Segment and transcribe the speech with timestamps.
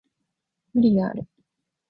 [0.73, 1.27] 無理がある